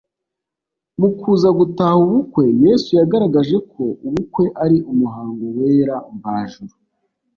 Mu 0.99 1.09
kuza 1.19 1.49
gutaha 1.59 1.95
ubu 2.01 2.11
bukwe, 2.19 2.43
Yesu 2.65 2.89
yagaragaje 2.99 3.57
ko 3.71 3.83
ubukwe 4.07 4.45
ari 4.63 4.77
umuhango 4.91 5.43
wera 5.57 5.95
mvajuru. 6.15 6.73